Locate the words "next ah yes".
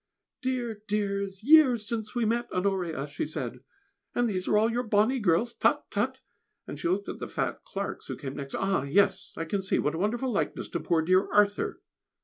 8.35-9.31